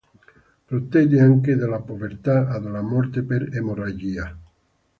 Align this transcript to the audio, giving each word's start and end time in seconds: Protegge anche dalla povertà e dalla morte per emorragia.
Protegge 0.65 1.19
anche 1.19 1.55
dalla 1.55 1.79
povertà 1.79 2.49
e 2.55 2.59
dalla 2.59 2.81
morte 2.81 3.21
per 3.21 3.55
emorragia. 3.55 4.35